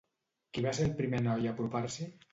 Qui 0.57 0.63
va 0.67 0.73
ser 0.77 0.87
el 0.89 0.95
primer 1.03 1.19
noi 1.27 1.47
a 1.51 1.53
apropar-s'hi? 1.55 2.13